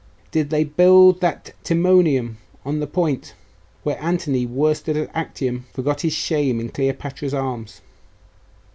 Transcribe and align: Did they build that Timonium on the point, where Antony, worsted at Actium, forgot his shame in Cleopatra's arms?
Did 0.31 0.49
they 0.49 0.63
build 0.63 1.21
that 1.21 1.53
Timonium 1.63 2.37
on 2.65 2.79
the 2.79 2.87
point, 2.87 3.35
where 3.83 4.01
Antony, 4.01 4.47
worsted 4.47 4.97
at 4.97 5.11
Actium, 5.13 5.67
forgot 5.75 6.01
his 6.01 6.13
shame 6.13 6.59
in 6.59 6.69
Cleopatra's 6.69 7.35
arms? 7.35 7.81